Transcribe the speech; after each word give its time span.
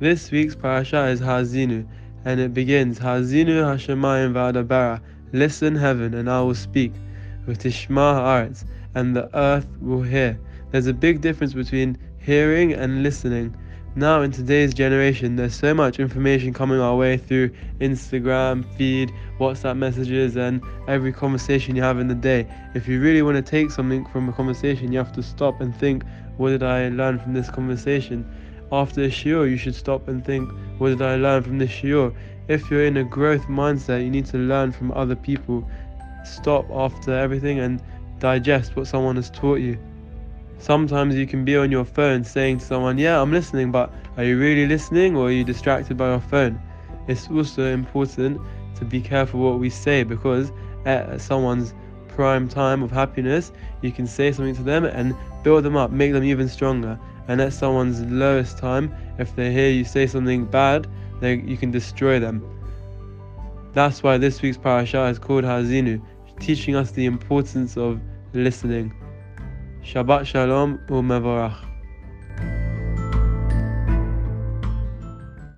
This 0.00 0.30
week's 0.30 0.54
parasha 0.54 1.06
is 1.06 1.20
Haazinu, 1.20 1.84
and 2.24 2.38
it 2.38 2.54
begins 2.54 3.00
Haazinu 3.00 3.64
Hashemayim 3.64 4.32
v'adabara. 4.32 5.00
Listen, 5.32 5.74
heaven, 5.74 6.14
and 6.14 6.30
I 6.30 6.40
will 6.40 6.54
speak. 6.54 6.92
V'tishma 7.46 8.14
haaretz, 8.14 8.64
and 8.94 9.16
the 9.16 9.28
earth 9.36 9.66
will 9.80 10.02
hear. 10.02 10.38
There's 10.70 10.86
a 10.86 10.94
big 10.94 11.20
difference 11.20 11.52
between 11.52 11.98
hearing 12.18 12.72
and 12.74 13.02
listening. 13.02 13.56
Now, 13.98 14.22
in 14.22 14.30
today's 14.30 14.74
generation, 14.74 15.34
there's 15.34 15.56
so 15.56 15.74
much 15.74 15.98
information 15.98 16.54
coming 16.54 16.78
our 16.78 16.94
way 16.94 17.16
through 17.16 17.50
Instagram, 17.80 18.64
feed, 18.76 19.10
WhatsApp 19.40 19.76
messages, 19.76 20.36
and 20.36 20.62
every 20.86 21.12
conversation 21.12 21.74
you 21.74 21.82
have 21.82 21.98
in 21.98 22.06
the 22.06 22.14
day. 22.14 22.46
If 22.76 22.86
you 22.86 23.00
really 23.00 23.22
want 23.22 23.38
to 23.38 23.42
take 23.42 23.72
something 23.72 24.06
from 24.06 24.28
a 24.28 24.32
conversation, 24.32 24.92
you 24.92 24.98
have 24.98 25.12
to 25.14 25.22
stop 25.24 25.60
and 25.60 25.74
think, 25.74 26.04
what 26.36 26.50
did 26.50 26.62
I 26.62 26.90
learn 26.90 27.18
from 27.18 27.34
this 27.34 27.50
conversation? 27.50 28.24
After 28.70 29.02
a 29.02 29.08
shiur, 29.08 29.50
you 29.50 29.56
should 29.56 29.74
stop 29.74 30.06
and 30.06 30.24
think, 30.24 30.48
what 30.78 30.90
did 30.90 31.02
I 31.02 31.16
learn 31.16 31.42
from 31.42 31.58
this 31.58 31.72
shiur? 31.72 32.14
If 32.46 32.70
you're 32.70 32.86
in 32.86 32.98
a 32.98 33.04
growth 33.04 33.46
mindset, 33.48 34.04
you 34.04 34.10
need 34.10 34.26
to 34.26 34.38
learn 34.38 34.70
from 34.70 34.92
other 34.92 35.16
people. 35.16 35.68
Stop 36.24 36.70
after 36.70 37.18
everything 37.18 37.58
and 37.58 37.82
digest 38.20 38.76
what 38.76 38.86
someone 38.86 39.16
has 39.16 39.28
taught 39.28 39.58
you. 39.58 39.76
Sometimes 40.58 41.14
you 41.14 41.26
can 41.26 41.44
be 41.44 41.56
on 41.56 41.70
your 41.70 41.84
phone 41.84 42.24
saying 42.24 42.58
to 42.58 42.64
someone, 42.64 42.98
Yeah, 42.98 43.20
I'm 43.20 43.32
listening, 43.32 43.70
but 43.70 43.92
are 44.16 44.24
you 44.24 44.38
really 44.38 44.66
listening 44.66 45.16
or 45.16 45.28
are 45.28 45.32
you 45.32 45.44
distracted 45.44 45.96
by 45.96 46.10
your 46.10 46.20
phone? 46.20 46.60
It's 47.06 47.30
also 47.30 47.64
important 47.72 48.40
to 48.76 48.84
be 48.84 49.00
careful 49.00 49.40
what 49.40 49.60
we 49.60 49.70
say 49.70 50.02
because 50.02 50.52
at 50.84 51.20
someone's 51.20 51.74
prime 52.08 52.48
time 52.48 52.82
of 52.82 52.90
happiness, 52.90 53.52
you 53.82 53.92
can 53.92 54.06
say 54.06 54.32
something 54.32 54.56
to 54.56 54.62
them 54.62 54.84
and 54.84 55.14
build 55.44 55.64
them 55.64 55.76
up, 55.76 55.92
make 55.92 56.12
them 56.12 56.24
even 56.24 56.48
stronger. 56.48 56.98
And 57.28 57.40
at 57.40 57.52
someone's 57.52 58.00
lowest 58.02 58.58
time, 58.58 58.92
if 59.18 59.34
they 59.36 59.52
hear 59.52 59.70
you 59.70 59.84
say 59.84 60.06
something 60.06 60.44
bad, 60.44 60.88
they, 61.20 61.36
you 61.36 61.56
can 61.56 61.70
destroy 61.70 62.18
them. 62.18 62.42
That's 63.74 64.02
why 64.02 64.18
this 64.18 64.42
week's 64.42 64.56
parasha 64.56 65.04
is 65.04 65.18
called 65.18 65.44
Hazinu, 65.44 66.02
teaching 66.40 66.74
us 66.74 66.90
the 66.90 67.04
importance 67.04 67.76
of 67.76 68.00
listening. 68.32 68.92
Shabbat 69.88 70.26
Shalom 70.26 70.76
au 70.90 71.00
Mavorach. 71.00 71.77